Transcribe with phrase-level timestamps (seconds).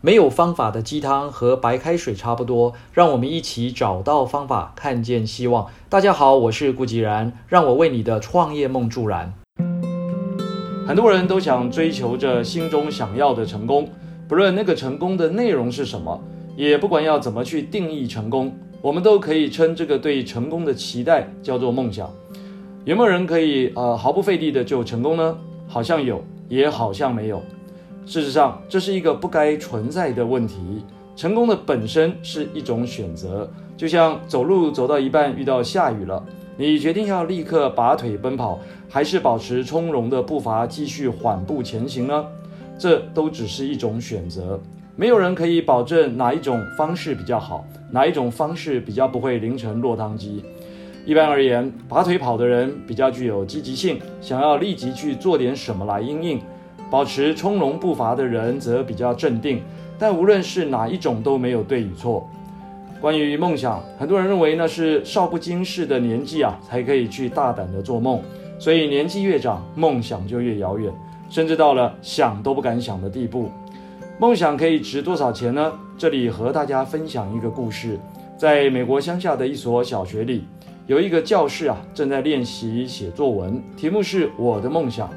[0.00, 5.66] 没有方法的鸡汤和白开水差不多，让我们一起找到方法，看见希望。
[5.88, 9.34] 大家好，我是顾吉然，让我为你的创业梦助燃。
[10.86, 13.88] 很多人都想追求着心中想要的成功，
[14.28, 16.22] 不论那个成功的内容是什么，
[16.56, 22.08] 也不管要怎么去定义成功，我们都可以称这个对成功的期待叫做梦想。
[22.84, 25.36] 有没有人可以呃毫不费力的就成功呢？
[25.66, 27.42] 好像有，也好像没有。
[28.08, 30.82] 事实上，这是一个不该存在的问题。
[31.14, 33.46] 成功的本身是一种选择，
[33.76, 36.24] 就像走路走到一半遇到下雨了，
[36.56, 42.24] 你决定要立刻拔腿奔跑，还是保持从容的步伐继续缓步前行呢？
[42.78, 44.58] 这都只是一种选择。
[44.96, 50.42] 没有人可以保证哪一种方式比较好，哪一种方式比较不会淋成落汤鸡。
[51.04, 56.40] 一般而言，拔腿跑的人比较具有积极性，想要立即去做点什么来应应。
[56.90, 59.62] 保持从容步伐的人则比较镇定，
[59.98, 62.28] 但无论是哪一种都没有对与错。
[63.00, 68.20] 关于梦想，很多人认为那是少不经事的年纪啊，才可以去大胆的做梦，
[68.58, 70.92] 所以年纪越长，梦想就越遥远，
[71.30, 73.50] 甚至到了想都不敢想的地步。
[74.18, 75.72] 梦想可以值多少钱呢？
[75.96, 77.98] 这里和大家分享一个故事，
[78.36, 80.44] 在美国乡下的一所小学里，
[80.86, 85.08] 有一个教室啊，正在练习写作文，题目是我的梦想。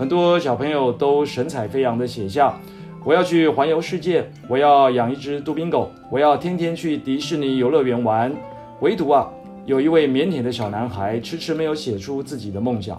[0.00, 2.58] 很多小朋友都神采飞扬地写下
[3.04, 8.34] ：“我要去环游世界，我要养一只杜宾狗，我要天天去迪士尼游乐园玩。”
[8.80, 9.28] 唯独啊，
[9.66, 12.98] 有一位腼腆的小男孩迟迟没有写出自己的梦想。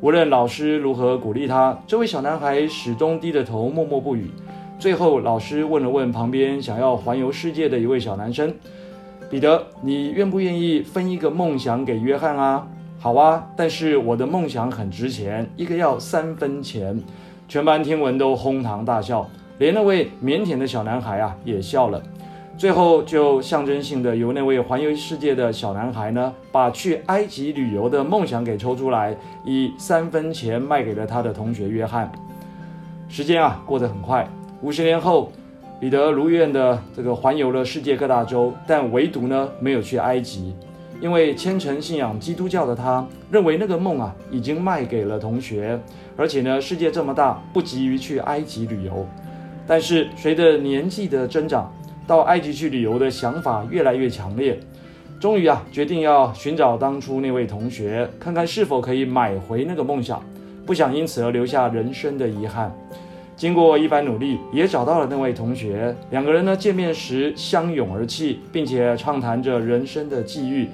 [0.00, 4.30] 无论老师如何鼓励他，这位小男孩始终低着头，默默不语。
[4.78, 8.54] 最后，老师问了问旁边想要环游世界的一位小男生
[9.28, 12.68] ：“彼得，你愿不愿意分一个梦想给约翰啊？”
[13.06, 17.00] 好啊，但是我的梦想很值钱，一个要三分钱。
[17.46, 22.02] 全班听闻都哄堂大笑，连那位腼腆的小男孩啊也笑了。
[22.58, 32.10] 最后就象征性的由那位环游世界的小男孩呢，把去埃及旅游的梦想给抽出来，以三分钱卖给了他的同学约翰。
[33.08, 34.28] 时间啊过得很快，
[34.62, 35.30] 五十年后，
[35.78, 40.56] 彼得如愿的这个环游了世界各大洲，但唯独呢没有去埃及。
[41.00, 45.78] 因为虔诚信仰基督教的他，认为那个梦啊已经卖给了同学，
[46.16, 49.06] 而且呢，世界这么大，不急于去埃及旅游。
[49.66, 51.72] 但是随着年纪的增长，
[52.06, 54.58] 到埃及去旅游的想法越来越强烈，
[55.20, 60.22] 终于啊，决定要寻找当初那位同学，看看是否可以买回那个梦想，
[60.64, 62.74] 不想因此而留下人生的遗憾。
[63.36, 65.94] 经过一番努力，也找到了那位同学。
[66.10, 70.66] 两个人呢见面时相拥而泣，并且畅谈着人生的际遇。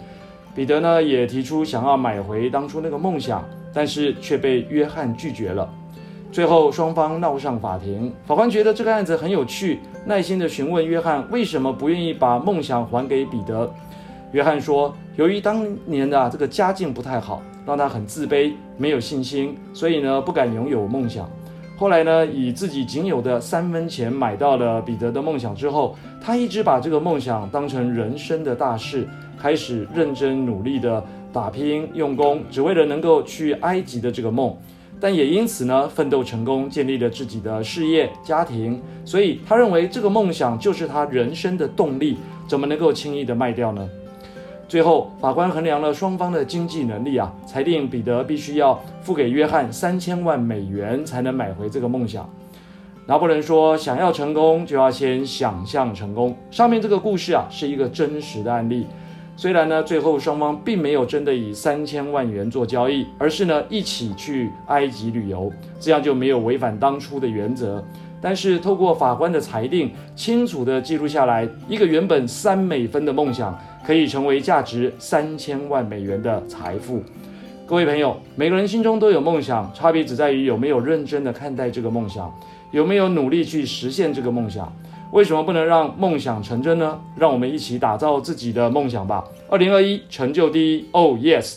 [0.55, 3.43] 彼得呢也提出想要买回当初那个梦想，
[3.73, 5.69] 但是却被约翰拒绝了。
[6.31, 13.71] 最后双方闹上法庭，法官觉得这个案子很有趣，耐心地询问约翰为什么不愿意把梦想还给彼得。
[14.33, 21.29] 约翰说，由于当年的这个家境不太好，让他很自卑，没有信心，所以呢不敢拥有梦想。
[21.77, 31.03] 后来呢，以自己仅有的三分钱买到了彼得的梦想之后，他一直把这个梦想当成人生的大事，开始认真努力的
[31.33, 34.57] 打拼用功，只为了能够去埃及的这个梦。
[35.01, 38.81] 但也因此呢，奋斗成功，建立了自己的事业家庭。
[39.05, 42.17] 所以他认为这个梦想就是他人生的动力，
[42.47, 43.89] 怎么能够轻易的卖掉呢？
[44.73, 52.27] 最后，法官衡量了双方的经济能力啊，裁定彼得必须要付给约翰三千万美元才能买回这个梦想。
[53.05, 58.87] 拿破仑说：“想要成功，就要先想象成功。”上面这个故事啊，是一个真实的案例。
[59.37, 67.85] 虽然呢，最后双方并没有真的以三千万元做交易，而是呢一起去埃及旅游，这样就没有违反当初的原则。
[68.23, 77.03] 但是透过法官的裁定，清楚地记录下来，一个原本三美分的梦想，可以成为价值三千万美元的财富。
[77.67, 82.33] 各位朋友，每个人心中都有梦想，差别只在于有没有认真地看待这个梦想，
[82.71, 84.73] 有没有努力去实现这个梦想。
[85.11, 86.99] 为什么不能让梦想成真呢？
[87.17, 89.23] 让我们一起打造自己的梦想吧！
[89.51, 91.57] 二零二一，成就第一，Oh yes！